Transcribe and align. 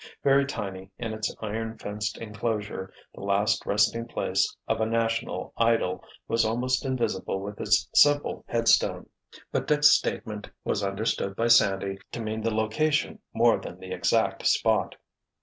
Very 0.23 0.47
tiny, 0.47 0.89
in 0.97 1.13
its 1.13 1.31
iron 1.41 1.77
fenced 1.77 2.17
enclosure, 2.17 2.91
the 3.13 3.21
last 3.21 3.63
resting 3.67 4.07
place 4.07 4.57
of 4.67 4.81
a 4.81 4.85
national 4.87 5.53
idol, 5.57 6.03
was 6.27 6.43
almost 6.43 6.83
invisible 6.83 7.39
with 7.39 7.61
its 7.61 7.87
simple 7.93 8.43
headstone; 8.47 9.07
but 9.51 9.67
Dick's 9.67 9.89
statement 9.91 10.49
was 10.63 10.83
understood 10.83 11.35
by 11.35 11.49
Sandy 11.49 11.99
to 12.13 12.19
mean 12.19 12.41
the 12.41 12.49
location 12.51 13.19
more 13.31 13.59
than 13.59 13.79
the 13.79 13.91
exact 13.91 14.47
spot. 14.47 14.95